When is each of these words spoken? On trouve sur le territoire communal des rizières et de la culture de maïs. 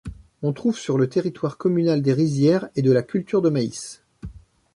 On 0.41 0.51
trouve 0.51 0.79
sur 0.79 0.97
le 0.97 1.09
territoire 1.09 1.59
communal 1.59 2.01
des 2.01 2.13
rizières 2.13 2.69
et 2.75 2.81
de 2.81 2.91
la 2.91 3.03
culture 3.03 3.43
de 3.43 3.49
maïs. 3.51 4.01